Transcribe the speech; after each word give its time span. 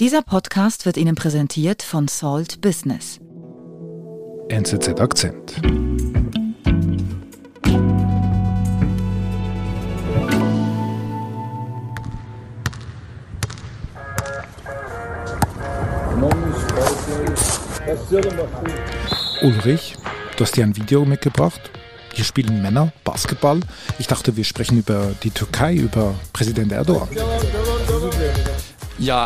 Dieser 0.00 0.22
Podcast 0.22 0.86
wird 0.86 0.96
Ihnen 0.96 1.14
präsentiert 1.14 1.80
von 1.84 2.08
Salt 2.08 2.60
Business. 2.60 3.20
NZZ 4.48 5.00
Akzent. 5.00 5.62
Ulrich, 19.42 19.96
du 20.36 20.42
hast 20.42 20.56
dir 20.56 20.64
ein 20.64 20.74
Video 20.74 21.04
mitgebracht. 21.04 21.70
Hier 22.14 22.24
spielen 22.24 22.60
Männer 22.62 22.92
Basketball. 23.04 23.60
Ich 24.00 24.08
dachte, 24.08 24.36
wir 24.36 24.42
sprechen 24.42 24.76
über 24.76 25.14
die 25.22 25.30
Türkei, 25.30 25.74
über 25.76 26.16
Präsident 26.32 26.72
Erdogan. 26.72 27.08
Ja, 27.14 27.24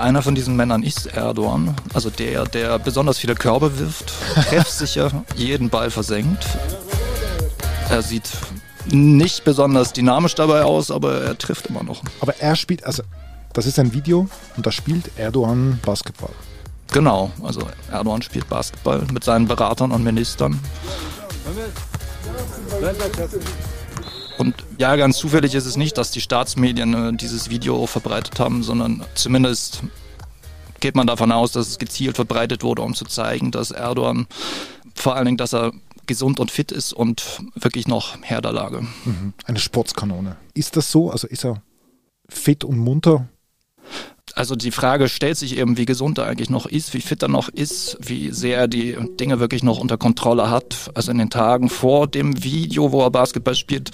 einer 0.01 0.23
von 0.23 0.35
diesen 0.35 0.57
Männern 0.57 0.83
ist 0.83 1.07
Erdogan. 1.07 1.75
Also 1.93 2.11
der, 2.11 2.47
der 2.47 2.79
besonders 2.79 3.19
viele 3.19 3.35
Körbe 3.35 3.79
wirft, 3.79 4.13
treffsicher 4.49 5.25
jeden 5.37 5.69
Ball 5.69 5.91
versenkt. 5.91 6.47
Er 7.91 8.03
sieht 8.03 8.29
nicht 8.87 9.45
besonders 9.45 9.93
dynamisch 9.93 10.35
dabei 10.35 10.63
aus, 10.63 10.91
aber 10.91 11.21
er 11.21 11.37
trifft 11.39 11.67
immer 11.67 11.83
noch. 11.83 12.03
Aber 12.21 12.35
er 12.39 12.57
spielt, 12.57 12.85
also 12.85 13.03
das 13.53 13.67
ist 13.67 13.79
ein 13.79 13.93
Video 13.93 14.29
und 14.57 14.67
da 14.67 14.73
spielt 14.73 15.11
Erdogan 15.19 15.79
Basketball. 15.85 16.31
Genau, 16.93 17.31
also 17.43 17.67
Erdogan 17.91 18.23
spielt 18.23 18.49
Basketball 18.49 19.03
mit 19.13 19.25
seinen 19.25 19.47
Beratern 19.47 19.93
und 19.93 20.03
Ministern. 20.05 20.59
Und 24.39 24.55
ja, 24.79 24.95
ganz 24.97 25.19
zufällig 25.19 25.55
ist 25.55 25.67
es 25.67 25.77
nicht, 25.77 25.99
dass 25.99 26.11
die 26.11 26.21
Staatsmedien 26.21 26.95
äh, 26.95 27.17
dieses 27.17 27.51
Video 27.51 27.87
verbreitet 27.87 28.39
haben, 28.39 28.63
sondern 28.63 29.05
zumindest 29.15 29.83
geht 30.81 30.95
man 30.95 31.07
davon 31.07 31.33
aus, 31.33 31.53
dass 31.53 31.69
es 31.69 31.79
gezielt 31.79 32.17
verbreitet 32.17 32.63
wurde, 32.63 32.83
um 32.83 32.95
zu 32.95 33.05
zeigen, 33.05 33.51
dass 33.51 33.73
Erdogan 33.73 34.27
vor 34.95 35.17
allen 35.17 35.27
Dingen, 35.27 35.37
dass 35.37 35.53
er 35.53 35.73
gesund 36.07 36.41
und 36.41 36.51
fit 36.51 36.73
ist 36.73 36.93
und 36.93 37.41
wirklich 37.55 37.87
noch 37.87 38.17
Herr 38.23 38.41
der 38.41 38.53
Lage. 38.53 38.81
Mhm. 39.05 39.35
Eine 39.45 39.59
Sportskanone. 39.59 40.37
Ist 40.55 40.77
das 40.77 40.91
so? 40.91 41.11
Also 41.11 41.27
ist 41.27 41.45
er 41.45 41.63
fit 42.29 42.65
und 42.65 42.79
munter? 42.79 43.29
Also 44.39 44.55
die 44.55 44.71
Frage 44.71 45.09
stellt 45.09 45.37
sich 45.37 45.59
eben, 45.59 45.77
wie 45.79 45.85
gesund 45.85 46.19
er 46.19 46.27
eigentlich 46.27 46.49
noch 46.49 46.67
ist, 46.67 46.95
wie 46.95 47.01
fit 47.01 47.23
er 47.23 47.29
noch 47.29 47.49
ist, 47.49 47.99
wie 48.01 48.31
sehr 48.31 48.59
er 48.59 48.69
die 48.69 48.97
Dinge 49.19 49.41
wirklich 49.41 49.65
noch 49.65 49.81
unter 49.81 49.99
Kontrolle 49.99 50.49
hat. 50.49 50.93
Also 50.95 51.11
in 51.11 51.19
den 51.19 51.29
Tagen 51.29 51.69
vor 51.69 52.07
dem 52.07 52.45
Video, 52.45 52.93
wo 52.93 53.03
er 53.03 53.11
Basketball 53.11 53.57
spielt, 53.57 53.91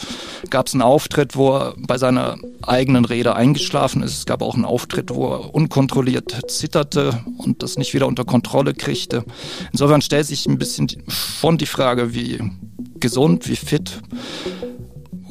gab 0.50 0.66
es 0.66 0.74
einen 0.74 0.82
Auftritt, 0.82 1.34
wo 1.34 1.56
er 1.56 1.74
bei 1.78 1.96
seiner 1.96 2.36
eigenen 2.60 3.06
Rede 3.06 3.34
eingeschlafen 3.36 4.02
ist. 4.02 4.18
Es 4.18 4.26
gab 4.26 4.42
auch 4.42 4.54
einen 4.54 4.66
Auftritt, 4.66 5.14
wo 5.14 5.28
er 5.32 5.54
unkontrolliert 5.54 6.36
zitterte 6.50 7.24
und 7.38 7.62
das 7.62 7.78
nicht 7.78 7.94
wieder 7.94 8.06
unter 8.06 8.26
Kontrolle 8.26 8.74
kriegte. 8.74 9.24
Insofern 9.72 10.02
stellt 10.02 10.26
sich 10.26 10.44
ein 10.44 10.58
bisschen 10.58 10.88
schon 11.08 11.56
die 11.56 11.64
Frage, 11.64 12.12
wie 12.12 12.42
gesund, 13.00 13.48
wie 13.48 13.56
fit 13.56 14.02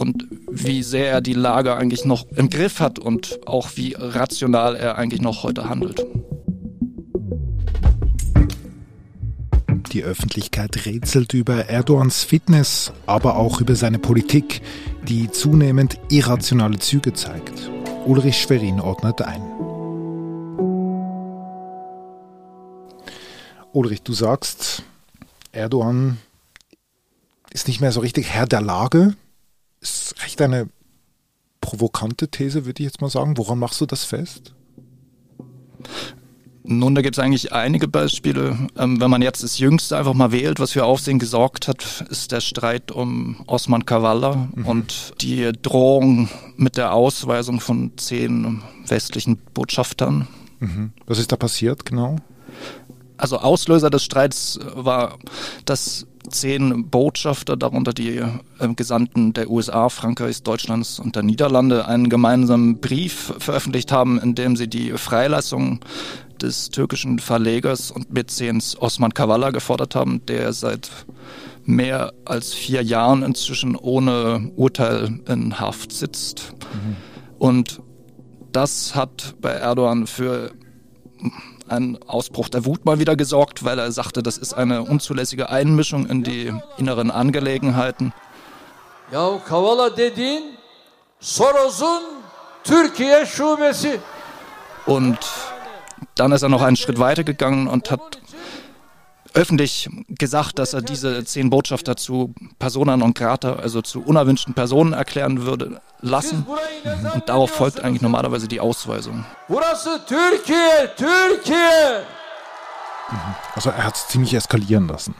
und 0.03 0.27
wie 0.51 0.83
sehr 0.83 1.09
er 1.09 1.21
die 1.21 1.33
Lage 1.33 1.77
eigentlich 1.77 2.03
noch 2.03 2.27
im 2.35 2.49
Griff 2.49 2.81
hat 2.81 2.99
und 2.99 3.39
auch 3.47 3.69
wie 3.75 3.95
rational 3.97 4.75
er 4.75 4.97
eigentlich 4.97 5.21
noch 5.21 5.43
heute 5.43 5.69
handelt. 5.69 6.05
Die 9.93 10.03
Öffentlichkeit 10.03 10.85
rätselt 10.85 11.33
über 11.33 11.69
Erdogans 11.69 12.23
Fitness, 12.23 12.91
aber 13.05 13.37
auch 13.37 13.61
über 13.61 13.77
seine 13.77 13.97
Politik, 13.97 14.61
die 15.07 15.31
zunehmend 15.31 15.97
irrationale 16.09 16.79
Züge 16.79 17.13
zeigt. 17.13 17.71
Ulrich 18.05 18.41
Schwerin 18.41 18.81
ordnet 18.81 19.21
ein. 19.21 19.41
Ulrich, 23.71 24.01
du 24.01 24.11
sagst, 24.11 24.83
Erdogan 25.53 26.17
ist 27.51 27.69
nicht 27.69 27.79
mehr 27.79 27.93
so 27.93 28.01
richtig 28.01 28.29
Herr 28.31 28.47
der 28.47 28.61
Lage 28.61 29.15
ist 29.83 30.15
recht 30.23 30.41
eine 30.41 30.69
provokante 31.61 32.29
These, 32.29 32.65
würde 32.65 32.81
ich 32.81 32.85
jetzt 32.85 33.01
mal 33.01 33.09
sagen. 33.09 33.37
Woran 33.37 33.59
machst 33.59 33.79
du 33.81 33.85
das 33.85 34.03
fest? 34.03 34.53
Nun, 36.65 36.95
da 36.95 37.01
gibt 37.01 37.17
es 37.17 37.23
eigentlich 37.23 37.51
einige 37.51 37.89
Beispiele. 37.89 38.57
Ähm, 38.77 39.01
wenn 39.01 39.11
man 39.11 39.21
jetzt 39.21 39.43
das 39.43 39.59
Jüngste 39.59 39.97
einfach 39.97 40.13
mal 40.13 40.31
wählt, 40.31 40.61
was 40.61 40.71
für 40.71 40.85
Aufsehen 40.85 41.19
gesorgt 41.19 41.67
hat, 41.67 42.05
ist 42.09 42.31
der 42.31 42.39
Streit 42.39 42.91
um 42.91 43.43
Osman 43.47 43.85
Kavala 43.85 44.49
mhm. 44.55 44.65
und 44.65 45.13
die 45.19 45.51
Drohung 45.61 46.29
mit 46.55 46.77
der 46.77 46.93
Ausweisung 46.93 47.59
von 47.59 47.91
zehn 47.97 48.61
westlichen 48.87 49.37
Botschaftern. 49.53 50.29
Mhm. 50.59 50.93
Was 51.05 51.19
ist 51.19 51.33
da 51.33 51.35
passiert 51.35 51.85
genau? 51.85 52.15
Also 53.17 53.39
Auslöser 53.39 53.89
des 53.89 54.03
Streits 54.03 54.59
war, 54.73 55.19
dass 55.65 56.07
zehn 56.29 56.89
Botschafter, 56.89 57.57
darunter 57.57 57.93
die 57.93 58.17
äh, 58.17 58.27
Gesandten 58.75 59.33
der 59.33 59.49
USA, 59.49 59.89
Frankreichs, 59.89 60.43
Deutschlands 60.43 60.99
und 60.99 61.15
der 61.15 61.23
Niederlande, 61.23 61.87
einen 61.87 62.09
gemeinsamen 62.09 62.79
Brief 62.79 63.33
veröffentlicht 63.39 63.91
haben, 63.91 64.19
in 64.19 64.35
dem 64.35 64.55
sie 64.55 64.67
die 64.67 64.91
Freilassung 64.91 65.79
des 66.41 66.69
türkischen 66.69 67.19
Verlegers 67.19 67.91
und 67.91 68.11
Mäzens 68.11 68.79
Osman 68.79 69.13
Kavala 69.13 69.51
gefordert 69.51 69.95
haben, 69.95 70.25
der 70.25 70.53
seit 70.53 70.89
mehr 71.65 72.13
als 72.25 72.53
vier 72.53 72.83
Jahren 72.83 73.23
inzwischen 73.23 73.75
ohne 73.75 74.51
Urteil 74.55 75.19
in 75.27 75.59
Haft 75.59 75.93
sitzt. 75.93 76.53
Mhm. 76.73 76.95
Und 77.39 77.81
das 78.51 78.95
hat 78.95 79.35
bei 79.41 79.51
Erdogan 79.51 80.05
für 80.05 80.51
einen 81.73 81.97
Ausbruch 82.07 82.49
der 82.49 82.65
Wut 82.65 82.85
mal 82.85 82.99
wieder 82.99 83.15
gesorgt, 83.15 83.65
weil 83.65 83.79
er 83.79 83.91
sagte, 83.91 84.23
das 84.23 84.37
ist 84.37 84.53
eine 84.53 84.83
unzulässige 84.83 85.49
Einmischung 85.49 86.05
in 86.07 86.23
die 86.23 86.53
inneren 86.77 87.11
Angelegenheiten. 87.11 88.13
Ya 89.11 89.39
Kavala 89.49 89.97
dediğin 89.97 90.43
Soros'un 91.21 92.03
Türkiye 92.63 93.25
şubesi. 93.25 93.99
Und 94.85 95.19
dann 96.15 96.31
ist 96.31 96.43
er 96.43 96.49
noch 96.49 96.61
einen 96.61 96.75
Schritt 96.75 96.99
weiter 96.99 97.23
gegangen 97.23 97.67
und 97.67 97.91
hat 97.91 98.19
öffentlich 99.33 99.89
gesagt, 100.07 100.59
dass 100.59 100.73
er 100.73 100.81
diese 100.81 101.23
zehn 101.25 101.49
Botschafter 101.49 101.95
zu 101.95 102.33
Persona 102.59 102.97
non 102.97 103.13
grata, 103.13 103.53
also 103.53 103.81
zu 103.81 104.01
unerwünschten 104.01 104.53
Personen 104.53 104.93
erklären 104.93 105.45
würde 105.45 105.81
lassen. 106.01 106.45
Und 107.13 107.29
darauf 107.29 107.51
folgt 107.51 107.81
eigentlich 107.81 108.01
normalerweise 108.01 108.47
die 108.47 108.59
Ausweisung. 108.59 109.25
Also 113.55 113.69
er 113.69 113.83
hat 113.83 113.95
es 113.95 114.07
ziemlich 114.07 114.33
eskalieren 114.33 114.87
lassen. 114.87 115.15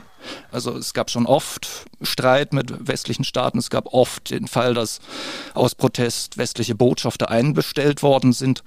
Also 0.52 0.78
es 0.78 0.94
gab 0.94 1.10
schon 1.10 1.26
oft 1.26 1.86
Streit 2.02 2.54
mit 2.54 2.88
westlichen 2.88 3.24
Staaten. 3.24 3.58
Es 3.58 3.70
gab 3.70 3.94
oft 3.94 4.30
den 4.30 4.48
Fall, 4.48 4.74
dass 4.74 5.00
aus 5.54 5.76
Protest 5.76 6.38
westliche 6.38 6.76
Botschafter 6.76 7.30
einbestellt 7.30 8.04
worden 8.04 8.32
sind. 8.32 8.64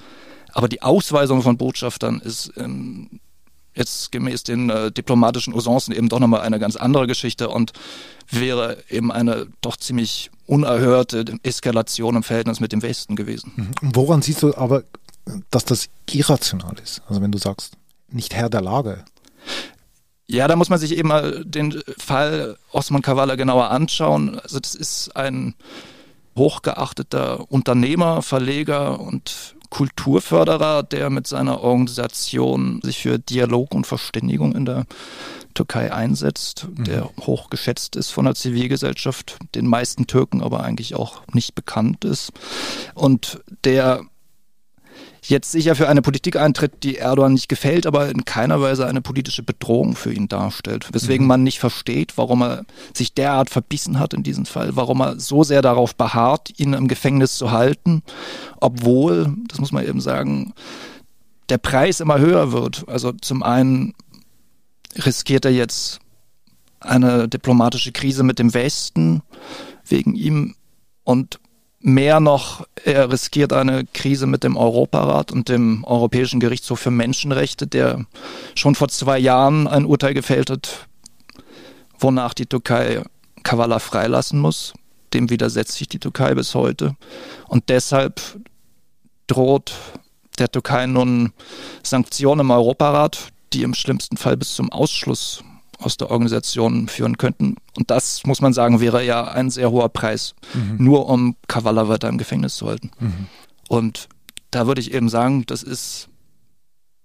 Aber 0.53 0.69
die 0.69 0.83
Ausweisung 0.83 1.43
von 1.43 1.56
Botschaftern 1.56 2.21
ist 2.21 2.53
ähm, 2.56 3.21
jetzt 3.76 4.10
gemäß 4.10 4.42
den 4.42 4.70
äh, 4.70 4.91
diplomatischen 4.91 5.54
Usancen 5.54 5.94
eben 5.94 6.09
doch 6.09 6.19
nochmal 6.19 6.41
eine 6.41 6.59
ganz 6.59 6.76
andere 6.76 7.06
Geschichte 7.06 7.48
und 7.48 7.72
wäre 8.31 8.78
eben 8.91 9.12
eine 9.12 9.47
doch 9.60 9.76
ziemlich 9.76 10.31
unerhörte 10.47 11.25
Eskalation 11.42 12.16
im 12.16 12.22
Verhältnis 12.22 12.60
mit 12.60 12.72
dem 12.72 12.82
Westen 12.82 13.16
gewesen. 13.16 13.53
Mhm. 13.56 13.70
Woran 13.94 14.22
siehst 14.22 14.42
du 14.42 14.54
aber, 14.56 14.84
dass 15.50 15.64
das 15.64 15.88
irrational 16.10 16.76
ist? 16.82 17.03
Also 17.09 17.20
wenn 17.20 17.32
du 17.32 17.38
sagst, 17.38 17.75
nicht 18.09 18.34
Herr 18.34 18.48
der 18.48 18.62
Lage. 18.62 19.04
Ja, 20.28 20.48
da 20.48 20.56
muss 20.56 20.70
man 20.70 20.78
sich 20.78 20.97
eben 20.97 21.08
mal 21.08 21.44
den 21.44 21.81
Fall 21.98 22.56
Osman 22.72 23.03
Kavala 23.03 23.37
genauer 23.37 23.70
anschauen. 23.70 24.41
Also 24.41 24.58
das 24.58 24.75
ist 24.75 25.14
ein 25.16 25.54
hochgeachteter 26.37 27.50
Unternehmer, 27.50 28.22
Verleger 28.22 29.00
und 29.00 29.56
Kulturförderer, 29.71 30.82
der 30.82 31.10
mit 31.10 31.27
seiner 31.27 31.60
Organisation 31.62 32.81
sich 32.82 32.99
für 32.99 33.19
Dialog 33.19 33.75
und 33.75 33.87
Verständigung 33.87 34.55
in 34.55 34.64
der 34.64 34.87
Türkei 35.55 35.93
einsetzt, 35.93 36.69
mhm. 36.76 36.85
der 36.85 37.11
hochgeschätzt 37.20 37.96
ist 37.96 38.11
von 38.11 38.26
der 38.26 38.35
Zivilgesellschaft, 38.35 39.38
den 39.55 39.67
meisten 39.67 40.06
Türken 40.06 40.43
aber 40.43 40.62
eigentlich 40.62 40.94
auch 40.94 41.23
nicht 41.32 41.55
bekannt 41.55 42.05
ist 42.05 42.32
und 42.94 43.41
der 43.64 44.02
jetzt 45.28 45.50
sicher 45.50 45.75
für 45.75 45.88
eine 45.88 46.02
Politik 46.02 46.37
eintritt, 46.37 46.82
die 46.82 46.96
Erdogan 46.96 47.32
nicht 47.32 47.49
gefällt, 47.49 47.87
aber 47.87 48.08
in 48.08 48.25
keiner 48.25 48.61
Weise 48.61 48.87
eine 48.87 49.00
politische 49.00 49.43
Bedrohung 49.43 49.96
für 49.96 50.12
ihn 50.12 50.28
darstellt. 50.28 50.88
Weswegen 50.93 51.25
mhm. 51.25 51.28
man 51.28 51.43
nicht 51.43 51.58
versteht, 51.58 52.17
warum 52.17 52.43
er 52.43 52.64
sich 52.94 53.14
derart 53.14 53.50
verbissen 53.50 53.99
hat 53.99 54.14
in 54.14 54.23
diesem 54.23 54.46
Fall, 54.46 54.76
warum 54.76 55.00
er 55.00 55.19
so 55.19 55.43
sehr 55.43 55.62
darauf 55.62 55.94
beharrt, 55.94 56.50
ihn 56.58 56.73
im 56.73 56.88
Gefängnis 56.88 57.37
zu 57.37 57.50
halten, 57.50 58.02
obwohl, 58.61 59.34
das 59.49 59.58
muss 59.58 59.73
man 59.73 59.87
eben 59.87 60.00
sagen, 60.00 60.52
der 61.49 61.58
Preis 61.58 62.00
immer 62.00 62.19
höher 62.19 62.52
wird. 62.52 62.84
Also 62.88 63.12
zum 63.12 63.43
einen 63.43 63.94
riskiert 64.96 65.44
er 65.44 65.52
jetzt 65.52 66.00
eine 66.81 67.29
diplomatische 67.29 67.93
Krise 67.93 68.22
mit 68.22 68.38
dem 68.38 68.55
Westen 68.55 69.22
wegen 69.88 70.14
ihm 70.14 70.55
und 71.05 71.38
mehr 71.81 72.20
noch, 72.20 72.67
er 72.84 73.11
riskiert 73.11 73.52
eine 73.52 73.84
Krise 73.84 74.26
mit 74.26 74.44
dem 74.44 74.56
Europarat 74.56 75.32
und 75.32 75.49
dem 75.49 75.84
Europäischen 75.84 76.40
Gerichtshof 76.40 76.81
für 76.81 76.90
Menschenrechte, 76.90 77.67
der 77.67 78.06
schon 78.55 78.75
vor 78.75 78.88
zwei 78.88 79.19
Jahren 79.19 79.67
ein 79.67 79.84
Urteil 79.84 80.14
gefällt 80.14 80.50
hat, 80.50 80.87
wonach 81.99 82.34
die 82.34 82.46
Türkei 82.46 83.02
Kavala 83.43 83.78
freilassen 83.78 84.40
muss. 84.40 84.75
Dem 85.14 85.31
widersetzt 85.31 85.75
sich 85.75 85.88
die 85.88 86.00
Türkei 86.00 86.34
bis 86.34 86.55
heute. 86.55 86.96
Und 87.46 87.69
deshalb 87.69 88.20
droht 89.29 89.72
der 90.38 90.50
Türkei 90.50 90.87
nun 90.87 91.32
Sanktionen 91.82 92.40
im 92.40 92.50
Europarat, 92.50 93.29
die 93.52 93.62
im 93.62 93.75
schlimmsten 93.75 94.17
Fall 94.17 94.37
bis 94.37 94.55
zum 94.55 94.70
Ausschluss 94.72 95.44
aus 95.78 95.96
der 95.96 96.11
Organisation 96.11 96.88
führen 96.88 97.19
könnten. 97.19 97.56
Und 97.76 97.90
das, 97.90 98.25
muss 98.25 98.40
man 98.40 98.52
sagen, 98.52 98.81
wäre 98.81 99.05
ja 99.05 99.25
ein 99.25 99.50
sehr 99.50 99.70
hoher 99.70 99.88
Preis, 99.88 100.34
mhm. 100.55 100.76
nur 100.78 101.08
um 101.08 101.37
Kavala 101.49 101.88
weiter 101.88 102.08
im 102.08 102.19
Gefängnis 102.19 102.56
zu 102.56 102.67
halten. 102.67 102.90
Mhm. 102.99 103.26
Und 103.69 104.08
da 104.50 104.67
würde 104.67 104.81
ich 104.81 104.94
eben 104.94 105.08
sagen, 105.08 105.44
das 105.46 105.62
ist 105.62 106.08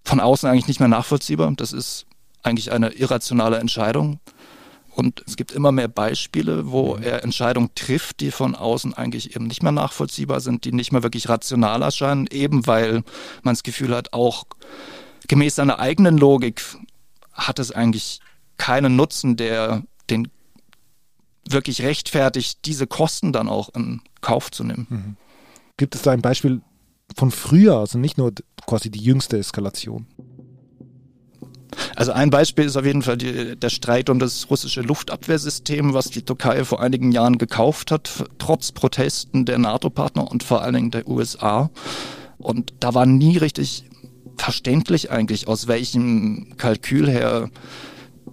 von 0.03 0.19
außen 0.19 0.49
eigentlich 0.49 0.67
nicht 0.67 0.79
mehr 0.79 0.89
nachvollziehbar. 0.89 1.51
Das 1.57 1.73
ist 1.73 2.05
eigentlich 2.43 2.71
eine 2.71 2.89
irrationale 2.89 3.57
Entscheidung. 3.57 4.19
Und 4.93 5.23
es 5.25 5.37
gibt 5.37 5.53
immer 5.53 5.71
mehr 5.71 5.87
Beispiele, 5.87 6.71
wo 6.71 6.97
mhm. 6.97 7.03
er 7.03 7.23
Entscheidungen 7.23 7.69
trifft, 7.75 8.19
die 8.19 8.31
von 8.31 8.55
außen 8.55 8.93
eigentlich 8.93 9.35
eben 9.35 9.47
nicht 9.47 9.63
mehr 9.63 9.71
nachvollziehbar 9.71 10.41
sind, 10.41 10.65
die 10.65 10.71
nicht 10.71 10.91
mehr 10.91 11.03
wirklich 11.03 11.29
rational 11.29 11.81
erscheinen, 11.81 12.27
eben 12.27 12.67
weil 12.67 13.03
man 13.43 13.53
das 13.53 13.63
Gefühl 13.63 13.95
hat, 13.95 14.13
auch 14.13 14.45
gemäß 15.27 15.55
seiner 15.55 15.79
eigenen 15.79 16.17
Logik 16.17 16.61
hat 17.33 17.59
es 17.59 17.71
eigentlich 17.71 18.19
keinen 18.61 18.95
Nutzen, 18.95 19.37
der 19.37 19.81
den 20.11 20.27
wirklich 21.49 21.81
rechtfertigt, 21.81 22.59
diese 22.65 22.85
Kosten 22.85 23.33
dann 23.33 23.49
auch 23.49 23.73
in 23.73 24.01
Kauf 24.21 24.51
zu 24.51 24.63
nehmen. 24.63 24.85
Mhm. 24.87 25.15
Gibt 25.77 25.95
es 25.95 26.03
da 26.03 26.11
ein 26.11 26.21
Beispiel 26.21 26.61
von 27.17 27.31
früher, 27.31 27.77
also 27.77 27.97
nicht 27.97 28.19
nur 28.19 28.31
quasi 28.67 28.91
die 28.91 29.03
jüngste 29.03 29.39
Eskalation? 29.39 30.05
Also 31.95 32.11
ein 32.11 32.29
Beispiel 32.29 32.65
ist 32.65 32.77
auf 32.77 32.85
jeden 32.85 33.01
Fall 33.01 33.17
die, 33.17 33.55
der 33.55 33.69
Streit 33.69 34.11
um 34.11 34.19
das 34.19 34.51
russische 34.51 34.81
Luftabwehrsystem, 34.81 35.95
was 35.95 36.11
die 36.11 36.21
Türkei 36.21 36.63
vor 36.63 36.81
einigen 36.81 37.11
Jahren 37.11 37.39
gekauft 37.39 37.89
hat, 37.89 38.25
trotz 38.37 38.71
Protesten 38.73 39.45
der 39.45 39.57
NATO-Partner 39.57 40.29
und 40.29 40.43
vor 40.43 40.61
allen 40.61 40.75
Dingen 40.75 40.91
der 40.91 41.07
USA. 41.07 41.71
Und 42.37 42.75
da 42.79 42.93
war 42.93 43.07
nie 43.07 43.37
richtig 43.37 43.85
verständlich 44.37 45.09
eigentlich, 45.09 45.47
aus 45.47 45.67
welchem 45.67 46.57
Kalkül 46.57 47.09
her 47.09 47.49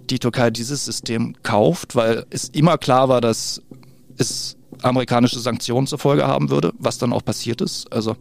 die 0.09 0.19
Türkei 0.19 0.49
dieses 0.49 0.85
System 0.85 1.35
kauft, 1.43 1.95
weil 1.95 2.25
es 2.29 2.49
immer 2.49 2.77
klar 2.77 3.09
war, 3.09 3.21
dass 3.21 3.61
es 4.17 4.57
amerikanische 4.81 5.39
Sanktionen 5.39 5.87
zur 5.87 5.99
Folge 5.99 6.25
haben 6.27 6.49
würde, 6.49 6.73
was 6.77 6.97
dann 6.97 7.13
auch 7.13 7.23
passiert 7.23 7.61
ist. 7.61 7.91
Also 7.91 8.15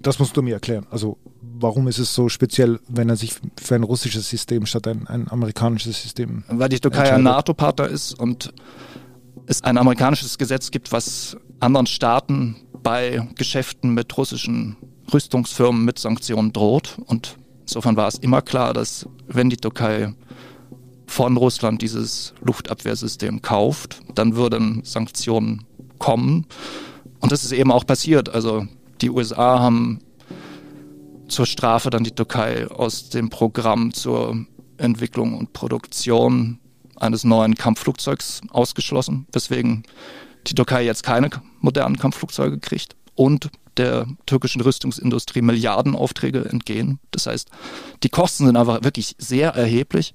das 0.00 0.18
musst 0.18 0.36
du 0.36 0.42
mir 0.42 0.54
erklären. 0.54 0.86
Also 0.90 1.18
warum 1.40 1.88
ist 1.88 1.98
es 1.98 2.14
so 2.14 2.28
speziell, 2.28 2.80
wenn 2.88 3.08
er 3.08 3.16
sich 3.16 3.34
für 3.60 3.74
ein 3.74 3.82
russisches 3.82 4.28
System 4.28 4.66
statt 4.66 4.86
ein, 4.88 5.06
ein 5.06 5.30
amerikanisches 5.30 6.02
System? 6.02 6.44
Weil 6.48 6.68
die 6.68 6.80
Türkei 6.80 7.12
ein 7.12 7.22
NATO-Partner 7.22 7.88
ist 7.88 8.18
und 8.18 8.52
es 9.46 9.62
ein 9.62 9.78
amerikanisches 9.78 10.38
Gesetz 10.38 10.70
gibt, 10.70 10.92
was 10.92 11.36
anderen 11.60 11.86
Staaten 11.86 12.56
bei 12.82 13.28
Geschäften 13.36 13.94
mit 13.94 14.16
russischen 14.16 14.76
Rüstungsfirmen 15.12 15.84
mit 15.84 15.98
Sanktionen 15.98 16.52
droht. 16.52 16.98
Und 17.06 17.36
insofern 17.62 17.96
war 17.96 18.08
es 18.08 18.18
immer 18.18 18.42
klar, 18.42 18.72
dass 18.72 19.08
wenn 19.26 19.50
die 19.50 19.56
Türkei 19.56 20.14
von 21.12 21.36
Russland 21.36 21.82
dieses 21.82 22.32
Luftabwehrsystem 22.40 23.42
kauft, 23.42 24.00
dann 24.14 24.34
würden 24.34 24.80
Sanktionen 24.82 25.66
kommen. 25.98 26.46
Und 27.20 27.32
das 27.32 27.44
ist 27.44 27.52
eben 27.52 27.70
auch 27.70 27.84
passiert. 27.84 28.30
Also 28.30 28.66
die 29.02 29.10
USA 29.10 29.60
haben 29.60 29.98
zur 31.28 31.44
Strafe 31.44 31.90
dann 31.90 32.02
die 32.02 32.12
Türkei 32.12 32.66
aus 32.66 33.10
dem 33.10 33.28
Programm 33.28 33.92
zur 33.92 34.46
Entwicklung 34.78 35.36
und 35.36 35.52
Produktion 35.52 36.58
eines 36.96 37.24
neuen 37.24 37.56
Kampfflugzeugs 37.56 38.40
ausgeschlossen, 38.48 39.26
weswegen 39.32 39.82
die 40.46 40.54
Türkei 40.54 40.82
jetzt 40.82 41.02
keine 41.02 41.28
modernen 41.60 41.98
Kampfflugzeuge 41.98 42.58
kriegt 42.58 42.96
und 43.14 43.50
der 43.76 44.06
türkischen 44.24 44.62
Rüstungsindustrie 44.62 45.42
Milliardenaufträge 45.42 46.46
entgehen. 46.46 47.00
Das 47.10 47.26
heißt, 47.26 47.50
die 48.02 48.08
Kosten 48.08 48.46
sind 48.46 48.56
einfach 48.56 48.82
wirklich 48.82 49.14
sehr 49.18 49.50
erheblich. 49.50 50.14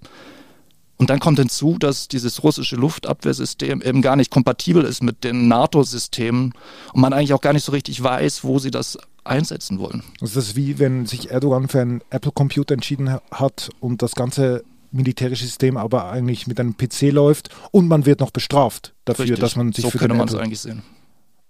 Und 0.98 1.10
dann 1.12 1.20
kommt 1.20 1.38
hinzu, 1.38 1.78
dass 1.78 2.08
dieses 2.08 2.44
russische 2.44 2.76
Luftabwehrsystem 2.76 3.82
eben 3.84 4.02
gar 4.02 4.16
nicht 4.16 4.32
kompatibel 4.32 4.84
ist 4.84 5.04
mit 5.04 5.24
den 5.24 5.48
NATO-Systemen 5.48 6.54
und 6.94 7.02
man 7.02 7.14
eigentlich 7.14 7.34
auch 7.34 7.42
gar 7.42 7.54
nicht 7.54 7.64
so 7.64 7.72
richtig 7.72 8.02
weiß, 8.02 8.44
wo 8.44 8.58
sie 8.58 8.72
das 8.72 8.98
einsetzen 9.24 9.80
wollen. 9.80 10.04
Also 10.22 10.36
das 10.36 10.50
ist 10.50 10.56
wie 10.56 10.80
wenn 10.80 11.06
sich 11.06 11.30
Erdogan 11.30 11.68
für 11.68 11.82
einen 11.82 12.02
Apple-Computer 12.10 12.74
entschieden 12.74 13.18
hat 13.32 13.70
und 13.80 14.02
das 14.02 14.16
ganze 14.16 14.64
militärische 14.92 15.46
System 15.46 15.78
aber 15.78 16.10
eigentlich 16.10 16.48
mit 16.48 16.60
einem 16.60 16.76
PC 16.76 17.12
läuft 17.12 17.50
und 17.72 17.88
man 17.88 18.06
wird 18.06 18.20
noch 18.22 18.32
bestraft 18.32 18.94
dafür, 19.06 19.24
Richtig. 19.24 19.40
dass 19.40 19.56
man 19.56 19.74
sich 19.74 19.84
so 19.84 19.92
für 19.92 20.00
könnte 20.00 20.16
man 20.16 20.28
es 20.28 20.36
eigentlich 20.36 20.62
sehen. 20.62 20.82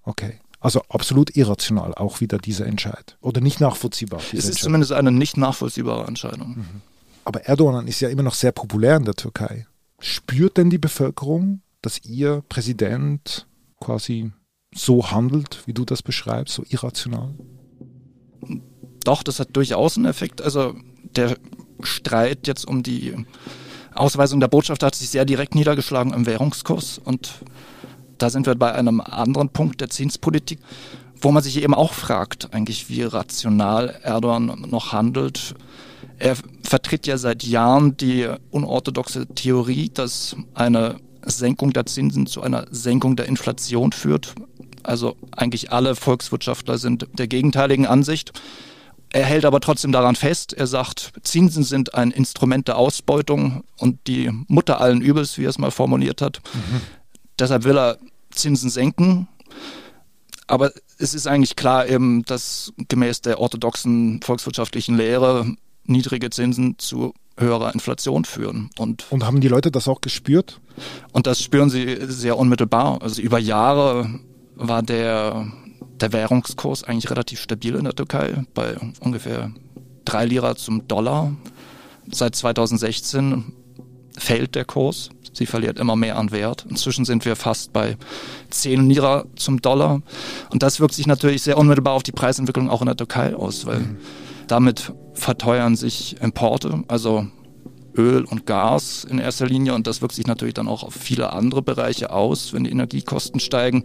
Okay. 0.03 0.39
Also 0.59 0.81
absolut 0.89 1.35
irrational 1.35 1.93
auch 1.93 2.19
wieder 2.19 2.39
dieser 2.39 2.65
Entscheid. 2.65 3.15
Oder 3.21 3.41
nicht 3.41 3.61
nachvollziehbar. 3.61 4.19
Es 4.33 4.45
ist 4.45 4.59
zumindest 4.59 4.91
eine 4.91 5.11
nicht 5.11 5.37
nachvollziehbare 5.37 6.07
Entscheidung. 6.07 6.49
Mhm. 6.57 6.81
Aber 7.27 7.41
Erdogan 7.41 7.87
ist 7.87 7.99
ja 7.99 8.07
immer 8.07 8.23
noch 8.23 8.35
sehr 8.35 8.53
populär 8.53 8.95
in 8.95 9.03
der 9.03 9.13
Türkei. 9.13 9.67
Spürt 9.99 10.55
denn 10.55 10.69
die 10.69 10.77
Bevölkerung, 10.77 11.59
dass 11.81 12.05
ihr 12.05 12.41
Präsident 12.47 13.47
quasi 13.81 14.31
so 14.73 15.11
handelt, 15.11 15.61
wie 15.65 15.73
du 15.73 15.83
das 15.83 16.01
beschreibst, 16.01 16.55
so 16.55 16.63
irrational? 16.69 17.35
Doch, 19.03 19.23
das 19.23 19.41
hat 19.41 19.49
durchaus 19.57 19.97
einen 19.97 20.05
Effekt. 20.05 20.41
Also 20.41 20.73
der 21.17 21.35
Streit 21.81 22.47
jetzt 22.47 22.65
um 22.65 22.81
die 22.81 23.13
Ausweisung 23.93 24.39
der 24.39 24.47
Botschaft 24.47 24.81
hat 24.81 24.95
sich 24.95 25.09
sehr 25.09 25.25
direkt 25.25 25.53
niedergeschlagen 25.53 26.13
im 26.13 26.25
Währungskurs. 26.25 26.97
Und 26.97 27.29
da 28.19 28.29
sind 28.29 28.45
wir 28.45 28.55
bei 28.55 28.71
einem 28.71 29.01
anderen 29.01 29.49
Punkt 29.49 29.81
der 29.81 29.89
Zinspolitik, 29.89 30.59
wo 31.19 31.33
man 31.33 31.43
sich 31.43 31.61
eben 31.61 31.73
auch 31.73 31.91
fragt, 31.91 32.53
eigentlich, 32.53 32.87
wie 32.87 33.03
rational 33.03 33.99
Erdogan 34.01 34.65
noch 34.69 34.93
handelt. 34.93 35.55
Er 36.19 36.37
vertritt 36.67 37.07
ja 37.07 37.17
seit 37.17 37.43
Jahren 37.43 37.95
die 37.97 38.27
unorthodoxe 38.51 39.27
Theorie, 39.27 39.89
dass 39.93 40.35
eine 40.53 40.97
Senkung 41.25 41.71
der 41.71 41.85
Zinsen 41.85 42.27
zu 42.27 42.41
einer 42.41 42.67
Senkung 42.71 43.15
der 43.15 43.27
Inflation 43.27 43.91
führt. 43.91 44.35
Also 44.83 45.15
eigentlich 45.31 45.71
alle 45.71 45.95
Volkswirtschaftler 45.95 46.77
sind 46.77 47.07
der 47.13 47.27
gegenteiligen 47.27 47.85
Ansicht. 47.85 48.33
Er 49.11 49.25
hält 49.25 49.45
aber 49.45 49.61
trotzdem 49.61 49.93
daran 49.93 50.15
fest. 50.15 50.53
Er 50.53 50.67
sagt, 50.67 51.13
Zinsen 51.23 51.63
sind 51.63 51.95
ein 51.95 52.11
Instrument 52.11 52.67
der 52.67 52.77
Ausbeutung 52.77 53.63
und 53.77 54.05
die 54.07 54.29
Mutter 54.47 54.81
allen 54.81 55.01
Übels, 55.01 55.37
wie 55.37 55.45
er 55.45 55.49
es 55.49 55.57
mal 55.57 55.71
formuliert 55.71 56.21
hat. 56.21 56.41
Mhm. 56.53 56.81
Deshalb 57.39 57.63
will 57.63 57.77
er 57.77 57.97
Zinsen 58.31 58.69
senken. 58.69 59.27
Aber 60.47 60.71
es 60.97 61.13
ist 61.13 61.27
eigentlich 61.27 61.55
klar 61.55 61.87
eben, 61.87 62.23
dass 62.25 62.73
gemäß 62.89 63.21
der 63.21 63.39
orthodoxen 63.39 64.21
volkswirtschaftlichen 64.21 64.97
Lehre 64.97 65.45
niedrige 65.87 66.29
Zinsen 66.29 66.75
zu 66.77 67.13
höherer 67.37 67.73
Inflation 67.73 68.25
führen. 68.25 68.69
Und, 68.77 69.05
und 69.11 69.25
haben 69.25 69.41
die 69.41 69.47
Leute 69.47 69.71
das 69.71 69.87
auch 69.87 70.01
gespürt? 70.01 70.59
Und 71.11 71.27
das 71.27 71.41
spüren 71.41 71.69
sie 71.69 71.97
sehr 72.01 72.37
unmittelbar. 72.37 73.01
Also 73.01 73.21
über 73.21 73.39
Jahre 73.39 74.19
war 74.55 74.81
der, 74.83 75.47
der 75.99 76.13
Währungskurs 76.13 76.83
eigentlich 76.83 77.09
relativ 77.09 77.39
stabil 77.39 77.75
in 77.75 77.83
der 77.83 77.95
Türkei 77.95 78.43
bei 78.53 78.75
ungefähr 78.99 79.51
drei 80.05 80.25
Lira 80.25 80.55
zum 80.55 80.87
Dollar. 80.87 81.33
Seit 82.11 82.35
2016 82.35 83.53
fällt 84.17 84.55
der 84.55 84.65
Kurs. 84.65 85.09
Sie 85.33 85.45
verliert 85.45 85.77
immer 85.77 85.95
mehr 85.95 86.17
an 86.17 86.31
Wert. 86.31 86.65
Inzwischen 86.67 87.05
sind 87.05 87.23
wir 87.25 87.35
fast 87.35 87.71
bei 87.71 87.97
10 88.49 88.89
Lira 88.89 89.25
zum 89.35 89.61
Dollar. 89.61 90.01
Und 90.49 90.63
das 90.63 90.79
wirkt 90.79 90.95
sich 90.95 91.05
natürlich 91.05 91.43
sehr 91.43 91.57
unmittelbar 91.57 91.93
auf 91.93 92.01
die 92.01 92.11
Preisentwicklung 92.11 92.69
auch 92.71 92.81
in 92.81 92.87
der 92.87 92.97
Türkei 92.97 93.35
aus, 93.35 93.67
weil 93.67 93.81
mhm. 93.81 93.97
Damit 94.47 94.93
verteuern 95.13 95.75
sich 95.75 96.21
Importe, 96.21 96.83
also 96.87 97.27
Öl 97.97 98.23
und 98.23 98.45
Gas 98.45 99.03
in 99.03 99.19
erster 99.19 99.47
Linie 99.47 99.73
und 99.73 99.87
das 99.87 100.01
wirkt 100.01 100.15
sich 100.15 100.27
natürlich 100.27 100.53
dann 100.53 100.67
auch 100.67 100.83
auf 100.83 100.93
viele 100.93 101.33
andere 101.33 101.61
Bereiche 101.61 102.11
aus, 102.11 102.53
wenn 102.53 102.63
die 102.63 102.69
Energiekosten 102.69 103.39
steigen. 103.39 103.83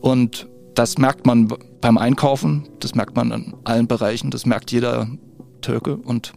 Und 0.00 0.48
das 0.74 0.98
merkt 0.98 1.26
man 1.26 1.52
beim 1.80 1.98
Einkaufen, 1.98 2.68
das 2.80 2.94
merkt 2.94 3.14
man 3.16 3.30
in 3.30 3.54
allen 3.64 3.86
Bereichen, 3.86 4.30
das 4.30 4.46
merkt 4.46 4.72
jeder 4.72 5.08
Türke 5.60 5.96
und 5.96 6.32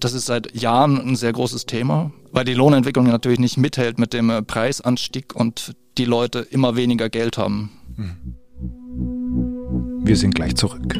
das 0.00 0.12
ist 0.12 0.26
seit 0.26 0.54
Jahren 0.54 1.00
ein 1.00 1.16
sehr 1.16 1.32
großes 1.32 1.66
Thema, 1.66 2.12
weil 2.32 2.44
die 2.44 2.54
Lohnentwicklung 2.54 3.06
natürlich 3.06 3.38
nicht 3.38 3.56
mithält 3.56 3.98
mit 3.98 4.12
dem 4.12 4.44
Preisanstieg 4.46 5.34
und 5.34 5.74
die 5.98 6.04
Leute 6.04 6.40
immer 6.40 6.76
weniger 6.76 7.08
Geld 7.08 7.38
haben. 7.38 7.70
Wir 10.04 10.16
sind 10.16 10.34
gleich 10.34 10.54
zurück. 10.56 10.98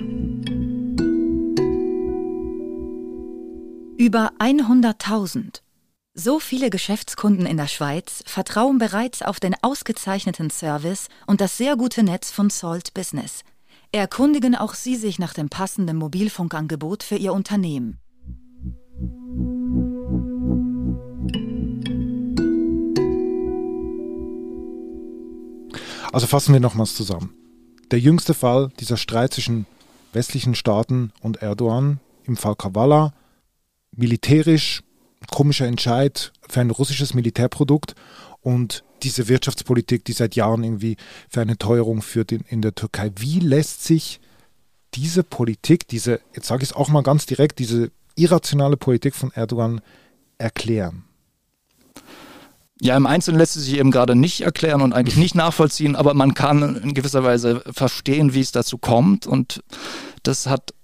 Über 3.96 4.32
100.000. 4.40 5.60
So 6.14 6.40
viele 6.40 6.68
Geschäftskunden 6.68 7.46
in 7.46 7.56
der 7.56 7.68
Schweiz 7.68 8.24
vertrauen 8.26 8.78
bereits 8.78 9.22
auf 9.22 9.38
den 9.38 9.54
ausgezeichneten 9.62 10.50
Service 10.50 11.06
und 11.28 11.40
das 11.40 11.56
sehr 11.56 11.76
gute 11.76 12.02
Netz 12.02 12.32
von 12.32 12.50
Salt 12.50 12.92
Business. 12.92 13.42
Erkundigen 13.92 14.56
auch 14.56 14.74
Sie 14.74 14.96
sich 14.96 15.20
nach 15.20 15.32
dem 15.32 15.48
passenden 15.48 15.96
Mobilfunkangebot 15.96 17.04
für 17.04 17.14
Ihr 17.14 17.32
Unternehmen. 17.32 18.00
Also 26.12 26.26
fassen 26.26 26.52
wir 26.52 26.60
nochmals 26.60 26.96
zusammen. 26.96 27.32
Der 27.92 28.00
jüngste 28.00 28.34
Fall 28.34 28.70
dieser 28.80 28.96
Streit 28.96 29.34
zwischen 29.34 29.66
westlichen 30.12 30.56
Staaten 30.56 31.12
und 31.20 31.42
Erdogan 31.42 32.00
im 32.24 32.36
Fall 32.36 32.56
Kavala, 32.56 33.12
militärisch 33.96 34.82
komischer 35.30 35.66
Entscheid 35.66 36.32
für 36.48 36.60
ein 36.60 36.70
russisches 36.70 37.14
Militärprodukt 37.14 37.94
und 38.40 38.84
diese 39.02 39.28
Wirtschaftspolitik, 39.28 40.04
die 40.04 40.12
seit 40.12 40.36
Jahren 40.36 40.64
irgendwie 40.64 40.96
für 41.28 41.40
eine 41.40 41.58
Teuerung 41.58 42.02
führt 42.02 42.32
in, 42.32 42.42
in 42.48 42.62
der 42.62 42.74
Türkei. 42.74 43.10
Wie 43.16 43.40
lässt 43.40 43.84
sich 43.84 44.20
diese 44.94 45.22
Politik, 45.22 45.88
diese, 45.88 46.20
jetzt 46.34 46.46
sage 46.46 46.62
ich 46.62 46.70
es 46.70 46.76
auch 46.76 46.88
mal 46.88 47.02
ganz 47.02 47.26
direkt, 47.26 47.58
diese 47.58 47.90
irrationale 48.16 48.76
Politik 48.76 49.14
von 49.14 49.32
Erdogan 49.32 49.80
erklären? 50.38 51.04
Ja, 52.80 52.96
im 52.96 53.06
Einzelnen 53.06 53.38
lässt 53.38 53.56
es 53.56 53.64
sich 53.64 53.78
eben 53.78 53.90
gerade 53.90 54.14
nicht 54.14 54.42
erklären 54.42 54.82
und 54.82 54.92
eigentlich 54.92 55.16
nicht 55.16 55.34
nachvollziehen, 55.34 55.96
aber 55.96 56.12
man 56.12 56.34
kann 56.34 56.76
in 56.76 56.94
gewisser 56.94 57.24
Weise 57.24 57.62
verstehen, 57.72 58.34
wie 58.34 58.40
es 58.40 58.52
dazu 58.52 58.78
kommt. 58.78 59.26
Und 59.26 59.62
das 60.22 60.46
hat 60.46 60.74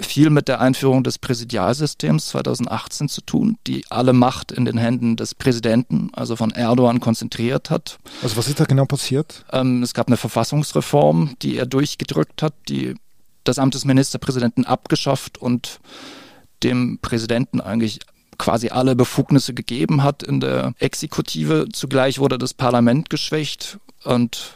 viel 0.00 0.30
mit 0.30 0.48
der 0.48 0.60
Einführung 0.60 1.04
des 1.04 1.18
Präsidialsystems 1.18 2.28
2018 2.28 3.08
zu 3.08 3.20
tun, 3.20 3.58
die 3.66 3.84
alle 3.90 4.12
Macht 4.12 4.50
in 4.50 4.64
den 4.64 4.76
Händen 4.76 5.16
des 5.16 5.34
Präsidenten, 5.34 6.10
also 6.14 6.36
von 6.36 6.50
Erdogan, 6.50 7.00
konzentriert 7.00 7.70
hat. 7.70 7.98
Also 8.22 8.36
was 8.36 8.48
ist 8.48 8.58
da 8.58 8.64
genau 8.64 8.86
passiert? 8.86 9.44
Ähm, 9.52 9.82
es 9.82 9.94
gab 9.94 10.08
eine 10.08 10.16
Verfassungsreform, 10.16 11.36
die 11.42 11.56
er 11.56 11.66
durchgedrückt 11.66 12.42
hat, 12.42 12.54
die 12.68 12.96
das 13.44 13.58
Amt 13.58 13.74
des 13.74 13.84
Ministerpräsidenten 13.84 14.64
abgeschafft 14.64 15.38
und 15.38 15.80
dem 16.62 16.98
Präsidenten 17.00 17.60
eigentlich 17.60 18.00
quasi 18.38 18.70
alle 18.70 18.96
Befugnisse 18.96 19.54
gegeben 19.54 20.02
hat 20.02 20.22
in 20.22 20.40
der 20.40 20.74
Exekutive. 20.78 21.66
Zugleich 21.72 22.18
wurde 22.18 22.38
das 22.38 22.54
Parlament 22.54 23.10
geschwächt 23.10 23.78
und 24.02 24.54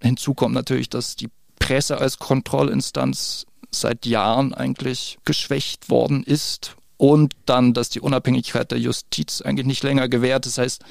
hinzu 0.00 0.34
kommt 0.34 0.54
natürlich, 0.54 0.88
dass 0.88 1.14
die 1.14 1.28
Presse 1.58 1.98
als 1.98 2.18
Kontrollinstanz 2.18 3.46
seit 3.70 4.06
Jahren 4.06 4.54
eigentlich 4.54 5.18
geschwächt 5.24 5.90
worden 5.90 6.22
ist 6.22 6.76
und 6.96 7.34
dann, 7.46 7.74
dass 7.74 7.90
die 7.90 8.00
Unabhängigkeit 8.00 8.70
der 8.70 8.78
Justiz 8.78 9.40
eigentlich 9.42 9.66
nicht 9.66 9.82
länger 9.82 10.08
gewährt. 10.08 10.46
Das 10.46 10.58
heißt, 10.58 10.82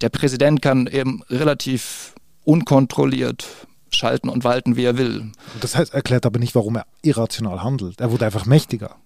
der 0.00 0.08
Präsident 0.08 0.62
kann 0.62 0.86
eben 0.86 1.22
relativ 1.28 2.14
unkontrolliert 2.44 3.46
schalten 3.94 4.28
und 4.28 4.44
walten, 4.44 4.76
wie 4.76 4.84
er 4.84 4.96
will. 4.96 5.32
Das 5.60 5.76
heißt, 5.76 5.92
erklärt 5.92 6.26
aber 6.26 6.38
nicht, 6.38 6.54
warum 6.54 6.76
er 6.76 6.86
irrational 7.02 7.62
handelt. 7.62 8.00
Er 8.00 8.10
wurde 8.10 8.24
einfach 8.24 8.46
mächtiger. 8.46 8.96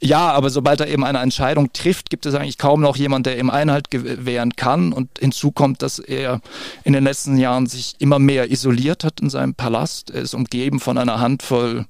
Ja, 0.00 0.30
aber 0.32 0.50
sobald 0.50 0.80
er 0.80 0.88
eben 0.88 1.04
eine 1.04 1.18
Entscheidung 1.18 1.72
trifft, 1.72 2.08
gibt 2.08 2.24
es 2.24 2.34
eigentlich 2.34 2.58
kaum 2.58 2.80
noch 2.80 2.96
jemand, 2.96 3.26
der 3.26 3.38
ihm 3.38 3.50
Einhalt 3.50 3.90
gewähren 3.90 4.56
kann. 4.56 4.92
Und 4.92 5.18
hinzu 5.18 5.50
kommt, 5.50 5.82
dass 5.82 5.98
er 5.98 6.40
in 6.84 6.94
den 6.94 7.04
letzten 7.04 7.36
Jahren 7.36 7.66
sich 7.66 7.96
immer 7.98 8.18
mehr 8.18 8.50
isoliert 8.50 9.04
hat 9.04 9.20
in 9.20 9.28
seinem 9.28 9.54
Palast. 9.54 10.10
Er 10.10 10.22
ist 10.22 10.34
umgeben 10.34 10.80
von 10.80 10.96
einer 10.96 11.20
Handvoll 11.20 11.86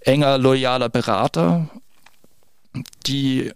enger, 0.00 0.38
loyaler 0.38 0.88
Berater, 0.88 1.68
die 3.06 3.52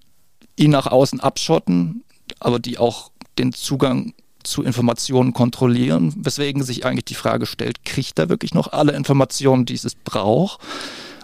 ihn 0.56 0.70
nach 0.70 0.86
außen 0.86 1.20
abschotten, 1.20 2.04
aber 2.38 2.58
die 2.58 2.78
auch 2.78 3.10
den 3.38 3.52
Zugang 3.52 4.14
zu 4.42 4.62
Informationen 4.62 5.32
kontrollieren, 5.32 6.14
weswegen 6.16 6.62
sich 6.62 6.86
eigentlich 6.86 7.04
die 7.04 7.14
Frage 7.14 7.46
stellt, 7.46 7.84
kriegt 7.84 8.18
er 8.18 8.28
wirklich 8.28 8.54
noch 8.54 8.72
alle 8.72 8.92
Informationen, 8.92 9.64
die 9.66 9.74
es 9.74 9.94
braucht? 9.94 10.60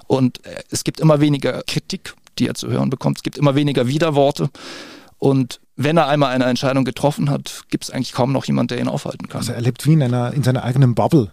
Und 0.06 0.44
äh, 0.46 0.62
es 0.70 0.84
gibt 0.84 1.00
immer 1.00 1.20
weniger 1.20 1.62
Kritik, 1.66 2.14
die 2.38 2.46
er 2.48 2.54
zu 2.54 2.68
hören 2.68 2.90
bekommt. 2.90 3.18
Es 3.18 3.22
gibt 3.22 3.38
immer 3.38 3.54
weniger 3.54 3.86
Widerworte. 3.86 4.50
Und 5.18 5.60
wenn 5.76 5.96
er 5.96 6.08
einmal 6.08 6.32
eine 6.32 6.44
Entscheidung 6.44 6.84
getroffen 6.84 7.30
hat, 7.30 7.62
gibt 7.70 7.84
es 7.84 7.90
eigentlich 7.90 8.12
kaum 8.12 8.32
noch 8.32 8.44
jemand, 8.44 8.70
der 8.70 8.78
ihn 8.78 8.88
aufhalten 8.88 9.28
kann. 9.28 9.40
Also 9.40 9.52
er 9.52 9.60
lebt 9.60 9.86
wie 9.86 9.92
in, 9.92 10.02
einer, 10.02 10.32
in 10.32 10.42
seiner 10.42 10.64
eigenen 10.64 10.94
Bubble. 10.94 11.32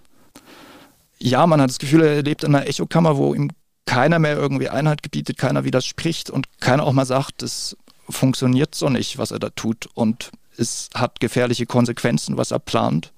Ja, 1.20 1.48
man 1.48 1.62
hat 1.62 1.70
das 1.70 1.80
Gefühl, 1.80 2.02
er 2.04 2.24
lebt 2.24 2.44
in 2.44 2.54
einer 2.54 2.68
Echokammer, 2.68 3.18
wo 3.18 3.34
ihm 3.34 3.52
keiner 3.86 4.20
mehr 4.20 4.38
irgendwie 4.38 4.70
Einheit 4.70 5.04
gebietet, 5.04 5.38
keiner 5.38 5.64
widerspricht 5.64 6.30
und 6.30 6.48
keiner 6.60 6.84
auch 6.84 6.94
mal 6.94 7.06
sagt, 7.06 7.42
das 7.42 7.78
funktioniert 8.10 8.76
so 8.76 8.90
nicht, 8.90 9.18
was 9.18 9.32
er 9.32 9.40
da 9.40 9.50
tut. 9.50 9.88
Und 9.94 10.32
es 10.58 10.90
hat 10.94 11.20
gefährliche 11.20 11.66
Konsequenzen, 11.66 12.38
was 12.38 12.52
er 12.52 12.60
plant. 12.60 13.14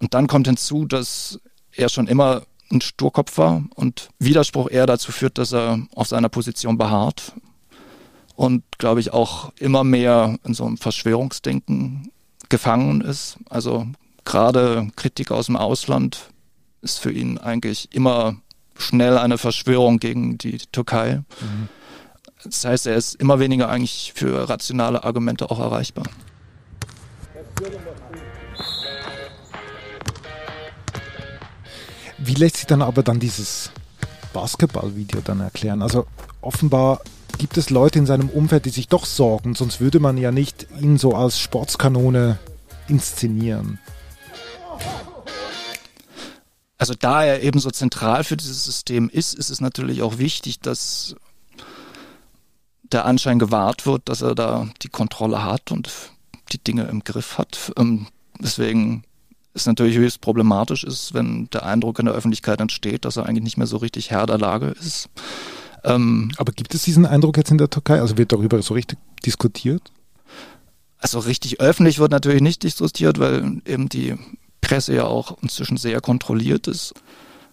Und 0.00 0.14
dann 0.14 0.26
kommt 0.26 0.46
hinzu, 0.46 0.84
dass 0.86 1.40
er 1.74 1.88
schon 1.88 2.08
immer 2.08 2.42
ein 2.72 2.80
Sturkopf 2.80 3.38
war 3.38 3.62
und 3.74 4.08
Widerspruch 4.18 4.70
eher 4.70 4.86
dazu 4.86 5.12
führt, 5.12 5.38
dass 5.38 5.52
er 5.52 5.86
auf 5.94 6.08
seiner 6.08 6.28
Position 6.28 6.78
beharrt 6.78 7.32
und, 8.34 8.64
glaube 8.78 9.00
ich, 9.00 9.12
auch 9.12 9.52
immer 9.58 9.84
mehr 9.84 10.38
in 10.44 10.54
so 10.54 10.64
einem 10.64 10.78
Verschwörungsdenken 10.78 12.10
gefangen 12.48 13.00
ist. 13.00 13.36
Also 13.48 13.86
gerade 14.24 14.88
Kritik 14.96 15.30
aus 15.30 15.46
dem 15.46 15.56
Ausland 15.56 16.30
ist 16.80 16.98
für 16.98 17.12
ihn 17.12 17.38
eigentlich 17.38 17.88
immer 17.94 18.36
schnell 18.76 19.18
eine 19.18 19.38
Verschwörung 19.38 19.98
gegen 19.98 20.38
die 20.38 20.58
Türkei. 20.58 21.22
Mhm. 21.40 21.68
Das 22.44 22.64
heißt, 22.64 22.86
er 22.86 22.96
ist 22.96 23.14
immer 23.14 23.38
weniger 23.38 23.68
eigentlich 23.68 24.12
für 24.14 24.48
rationale 24.48 25.04
Argumente 25.04 25.50
auch 25.50 25.60
erreichbar. 25.60 26.04
Wie 32.24 32.34
lässt 32.34 32.58
sich 32.58 32.66
dann 32.66 32.82
aber 32.82 33.02
dann 33.02 33.18
dieses 33.18 33.70
Basketballvideo 34.32 35.22
dann 35.22 35.40
erklären? 35.40 35.82
Also 35.82 36.06
offenbar 36.40 37.00
gibt 37.38 37.56
es 37.56 37.68
Leute 37.68 37.98
in 37.98 38.06
seinem 38.06 38.28
Umfeld, 38.28 38.64
die 38.64 38.70
sich 38.70 38.86
doch 38.86 39.06
sorgen, 39.06 39.56
sonst 39.56 39.80
würde 39.80 39.98
man 39.98 40.16
ja 40.16 40.30
nicht 40.30 40.68
ihn 40.80 40.98
so 40.98 41.16
als 41.16 41.40
Sportskanone 41.40 42.38
inszenieren. 42.86 43.80
Also 46.78 46.94
da 46.94 47.24
er 47.24 47.42
eben 47.42 47.58
so 47.58 47.70
zentral 47.72 48.22
für 48.22 48.36
dieses 48.36 48.64
System 48.64 49.08
ist, 49.08 49.34
ist 49.34 49.50
es 49.50 49.60
natürlich 49.60 50.02
auch 50.02 50.18
wichtig, 50.18 50.60
dass 50.60 51.16
der 52.82 53.04
Anschein 53.04 53.40
gewahrt 53.40 53.84
wird, 53.84 54.08
dass 54.08 54.22
er 54.22 54.36
da 54.36 54.68
die 54.82 54.88
Kontrolle 54.88 55.44
hat 55.44 55.72
und 55.72 55.90
die 56.52 56.62
Dinge 56.62 56.84
im 56.84 57.02
Griff 57.02 57.38
hat. 57.38 57.72
Ähm, 57.76 58.06
deswegen 58.38 59.02
ist 59.54 59.66
natürlich 59.66 59.96
höchst 59.96 60.20
problematisch 60.20 60.84
ist, 60.84 61.14
wenn 61.14 61.48
der 61.50 61.64
Eindruck 61.64 61.98
in 61.98 62.06
der 62.06 62.14
Öffentlichkeit 62.14 62.60
entsteht, 62.60 63.04
dass 63.04 63.16
er 63.16 63.26
eigentlich 63.26 63.44
nicht 63.44 63.58
mehr 63.58 63.66
so 63.66 63.76
richtig 63.76 64.10
Herr 64.10 64.26
der 64.26 64.38
Lage 64.38 64.68
ist. 64.80 65.08
Ähm, 65.84 66.30
Aber 66.36 66.52
gibt 66.52 66.74
es 66.74 66.82
diesen 66.82 67.06
Eindruck 67.06 67.36
jetzt 67.36 67.50
in 67.50 67.58
der 67.58 67.70
Türkei? 67.70 68.00
Also 68.00 68.16
wird 68.16 68.32
darüber 68.32 68.60
so 68.62 68.74
richtig 68.74 68.98
diskutiert? 69.26 69.92
Also 70.98 71.18
richtig 71.18 71.60
öffentlich 71.60 71.98
wird 71.98 72.12
natürlich 72.12 72.42
nicht 72.42 72.62
diskutiert, 72.62 73.18
weil 73.18 73.60
eben 73.66 73.88
die 73.88 74.14
Presse 74.60 74.94
ja 74.94 75.04
auch 75.04 75.36
inzwischen 75.42 75.76
sehr 75.76 76.00
kontrolliert 76.00 76.68
ist. 76.68 76.94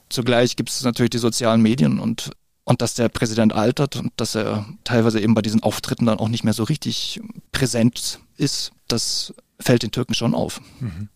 Zugleich 0.09 0.55
gibt 0.55 0.69
es 0.69 0.83
natürlich 0.83 1.09
die 1.09 1.17
sozialen 1.17 1.61
Medien 1.61 1.99
und, 1.99 2.31
und 2.63 2.81
dass 2.81 2.93
der 2.93 3.09
Präsident 3.09 3.53
altert 3.53 3.95
und 3.95 4.11
dass 4.17 4.35
er 4.35 4.65
teilweise 4.83 5.19
eben 5.19 5.33
bei 5.33 5.41
diesen 5.41 5.63
Auftritten 5.63 6.05
dann 6.05 6.19
auch 6.19 6.29
nicht 6.29 6.43
mehr 6.43 6.53
so 6.53 6.63
richtig 6.63 7.19
präsent 7.51 8.19
ist, 8.37 8.71
das 8.87 9.33
fällt 9.59 9.83
den 9.83 9.91
Türken 9.91 10.13
schon 10.13 10.35
auf. 10.35 10.61
Mhm. 10.79 11.09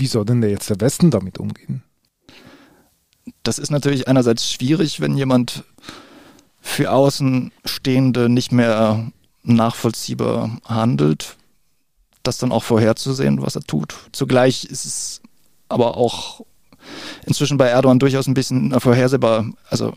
Wie 0.00 0.06
soll 0.06 0.24
denn 0.24 0.42
jetzt 0.42 0.70
der 0.70 0.80
Westen 0.80 1.10
damit 1.10 1.36
umgehen? 1.36 1.82
Das 3.42 3.58
ist 3.58 3.70
natürlich 3.70 4.08
einerseits 4.08 4.50
schwierig, 4.50 5.00
wenn 5.00 5.14
jemand 5.14 5.64
für 6.62 6.90
Außenstehende 6.90 8.30
nicht 8.30 8.50
mehr 8.50 9.12
nachvollziehbar 9.42 10.58
handelt, 10.64 11.36
das 12.22 12.38
dann 12.38 12.50
auch 12.50 12.62
vorherzusehen, 12.62 13.42
was 13.42 13.56
er 13.56 13.60
tut. 13.60 13.94
Zugleich 14.12 14.64
ist 14.64 14.86
es 14.86 15.20
aber 15.68 15.98
auch 15.98 16.46
inzwischen 17.26 17.58
bei 17.58 17.66
Erdogan 17.66 17.98
durchaus 17.98 18.26
ein 18.26 18.32
bisschen 18.32 18.80
vorhersehbar, 18.80 19.50
also 19.68 19.92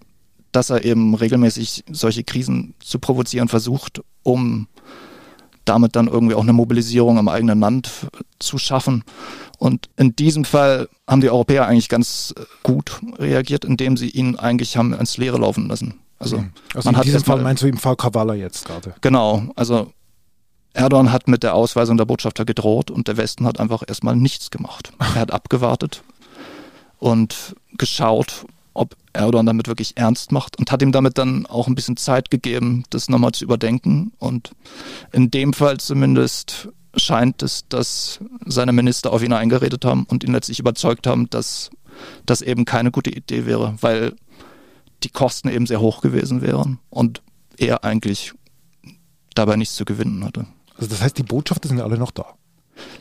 dass 0.51 0.69
er 0.69 0.83
eben 0.83 1.15
regelmäßig 1.15 1.85
solche 1.89 2.25
Krisen 2.25 2.75
zu 2.79 2.99
provozieren 2.99 3.47
versucht, 3.47 4.01
um 4.21 4.67
damit 5.65 5.95
dann 5.95 6.07
irgendwie 6.07 6.35
auch 6.35 6.43
eine 6.43 6.53
Mobilisierung 6.53 7.17
im 7.17 7.29
eigenen 7.29 7.59
Land 7.59 8.07
zu 8.39 8.57
schaffen. 8.57 9.03
Und 9.63 9.89
in 9.95 10.13
diesem 10.13 10.43
Fall 10.43 10.89
haben 11.07 11.21
die 11.21 11.29
Europäer 11.29 11.65
eigentlich 11.65 11.87
ganz 11.87 12.33
äh, 12.37 12.41
gut 12.63 12.99
reagiert, 13.17 13.63
indem 13.63 13.95
sie 13.95 14.09
ihn 14.09 14.35
eigentlich 14.35 14.75
haben 14.75 14.91
ins 14.91 15.15
Leere 15.15 15.37
laufen 15.37 15.69
lassen. 15.69 16.01
Also, 16.19 16.39
mhm. 16.39 16.51
also 16.75 16.91
man 16.91 16.99
in 16.99 17.05
diesem 17.05 17.23
Fall 17.23 17.41
meinst 17.41 17.63
du 17.63 17.67
im 17.67 17.77
Fall 17.77 17.95
Kavala 17.95 18.33
jetzt 18.33 18.65
gerade? 18.65 18.93
Genau, 18.99 19.43
also 19.55 19.93
Erdogan 20.73 21.13
hat 21.13 21.29
mit 21.29 21.43
der 21.43 21.55
Ausweisung 21.55 21.95
der 21.95 22.03
Botschafter 22.03 22.43
gedroht 22.43 22.91
und 22.91 23.07
der 23.07 23.15
Westen 23.15 23.45
hat 23.45 23.61
einfach 23.61 23.83
erstmal 23.87 24.17
nichts 24.17 24.51
gemacht. 24.51 24.91
Er 24.99 25.15
hat 25.15 25.31
abgewartet 25.31 26.03
und 26.99 27.55
geschaut, 27.77 28.45
ob 28.73 28.97
Erdogan 29.13 29.45
damit 29.45 29.69
wirklich 29.69 29.95
ernst 29.95 30.33
macht 30.33 30.59
und 30.59 30.73
hat 30.73 30.81
ihm 30.81 30.91
damit 30.91 31.17
dann 31.17 31.45
auch 31.45 31.69
ein 31.69 31.75
bisschen 31.75 31.95
Zeit 31.95 32.29
gegeben, 32.29 32.83
das 32.89 33.07
nochmal 33.07 33.31
zu 33.31 33.45
überdenken. 33.45 34.11
Und 34.19 34.51
in 35.13 35.31
dem 35.31 35.53
Fall 35.53 35.77
zumindest 35.77 36.67
scheint 36.95 37.41
es, 37.41 37.65
dass 37.69 38.19
seine 38.45 38.73
Minister 38.73 39.11
auf 39.11 39.23
ihn 39.23 39.33
eingeredet 39.33 39.85
haben 39.85 40.05
und 40.05 40.23
ihn 40.23 40.33
letztlich 40.33 40.59
überzeugt 40.59 41.07
haben, 41.07 41.29
dass 41.29 41.69
das 42.25 42.41
eben 42.41 42.65
keine 42.65 42.91
gute 42.91 43.09
Idee 43.09 43.45
wäre, 43.45 43.75
weil 43.81 44.13
die 45.03 45.09
Kosten 45.09 45.49
eben 45.49 45.65
sehr 45.65 45.81
hoch 45.81 46.01
gewesen 46.01 46.41
wären 46.41 46.79
und 46.89 47.21
er 47.57 47.83
eigentlich 47.83 48.33
dabei 49.35 49.55
nichts 49.55 49.75
zu 49.75 49.85
gewinnen 49.85 50.23
hatte. 50.23 50.45
Also 50.77 50.89
das 50.89 51.01
heißt, 51.01 51.17
die 51.17 51.23
Botschafter 51.23 51.69
sind 51.69 51.81
alle 51.81 51.97
noch 51.97 52.11
da? 52.11 52.25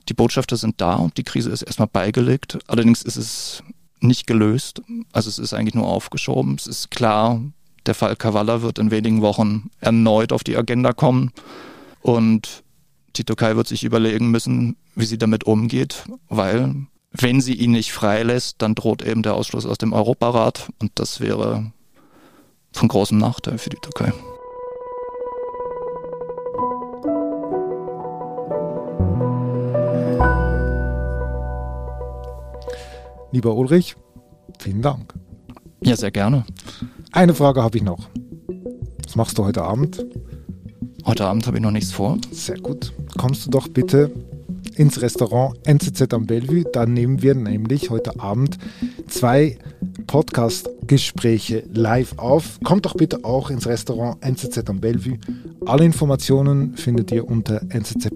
Die 0.09 0.15
Botschafter 0.15 0.57
sind 0.57 0.81
da 0.81 0.97
und 0.97 1.17
die 1.17 1.25
Krise 1.25 1.51
ist 1.51 1.63
erstmal 1.63 1.89
beigelegt. 1.89 2.59
Allerdings 2.67 3.03
ist 3.03 3.17
es 3.17 3.63
nicht 4.01 4.27
gelöst. 4.27 4.83
Also 5.13 5.29
es 5.29 5.39
ist 5.39 5.55
eigentlich 5.55 5.75
nur 5.75 5.87
aufgeschoben. 5.87 6.57
Es 6.57 6.67
ist 6.67 6.91
klar, 6.91 7.41
der 7.87 7.95
Fall 7.95 8.17
Kavala 8.17 8.63
wird 8.63 8.79
in 8.79 8.91
wenigen 8.91 9.23
Wochen 9.23 9.71
erneut 9.81 10.33
auf 10.33 10.45
die 10.45 10.57
Agenda 10.57 10.93
kommen. 10.93 11.33
Und 12.03 12.63
die 13.17 13.25
Türkei 13.25 13.57
wird 13.57 13.69
sich 13.69 13.85
überlegen 13.85 14.31
müssen, 14.31 14.77
wie 14.95 15.05
sie 15.05 15.19
damit 15.19 15.45
umgeht, 15.45 16.05
weil 16.29 16.75
wenn 17.13 17.41
sie 17.41 17.55
ihn 17.55 17.73
nicht 17.73 17.93
freilässt, 17.93 18.57
dann 18.63 18.75
droht 18.75 19.03
eben 19.03 19.23
der 19.23 19.35
Ausschluss 19.35 19.67
aus 19.67 19.79
dem 19.79 19.93
Europarat 19.93 20.71
und 20.81 20.93
das 20.95 21.21
wäre 21.21 21.73
von 22.73 22.89
großem 22.89 23.19
Nachteil 23.19 23.59
für 23.59 23.71
die 23.71 23.77
Türkei. 23.77 24.13
Lieber 33.31 33.55
Ulrich, 33.55 33.97
vielen 34.59 34.83
Dank. 34.83 35.15
Ja, 35.83 35.97
sehr 35.97 36.11
gerne. 36.11 36.45
Eine 37.13 37.35
Frage 37.35 37.63
habe 37.63 37.77
ich 37.77 37.83
noch. 37.83 38.09
Was 39.05 39.17
machst 39.17 39.37
du 39.37 39.45
heute 39.45 39.63
Abend? 39.63 40.05
Heute 41.05 41.27
Abend 41.27 41.47
habe 41.47 41.57
ich 41.57 41.63
noch 41.63 41.71
nichts 41.71 41.93
vor. 41.93 42.19
Sehr 42.31 42.59
gut. 42.59 42.93
Kommst 43.23 43.47
du 43.47 43.51
doch 43.51 43.69
bitte 43.69 44.11
ins 44.75 45.01
Restaurant 45.01 45.57
NZZ 45.65 46.13
am 46.13 46.27
Bellevue. 46.27 46.65
Da 46.65 46.87
nehmen 46.87 47.23
wir 47.23 47.37
nämlich 47.37 47.89
heute 47.89 48.19
Abend 48.19 48.59
zwei 49.07 49.59
Podcast-Gespräche 50.09 51.63
live 51.73 52.19
auf. 52.19 52.59
Kommt 52.65 52.85
doch 52.85 52.95
bitte 52.95 53.25
auch 53.25 53.49
ins 53.51 53.69
Restaurant 53.69 54.17
NZZ 54.25 54.69
am 54.69 54.81
Bellevue. 54.81 55.19
Alle 55.65 55.85
Informationen 55.85 56.77
findet 56.77 57.13
ihr 57.13 57.29
unter 57.29 57.61
nzz.ch-live. 57.63 58.09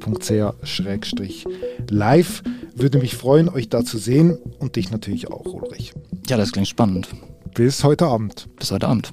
Würde 2.75 2.99
mich 2.99 3.15
freuen, 3.15 3.49
euch 3.49 3.69
da 3.69 3.85
zu 3.85 3.99
sehen 3.99 4.37
und 4.59 4.75
dich 4.75 4.91
natürlich 4.91 5.31
auch, 5.31 5.47
Ulrich. 5.55 5.95
Ja, 6.29 6.37
das 6.37 6.51
klingt 6.51 6.67
spannend. 6.67 7.07
Bis 7.55 7.85
heute 7.85 8.07
Abend. 8.07 8.49
Bis 8.59 8.73
heute 8.73 8.89
Abend. 8.89 9.13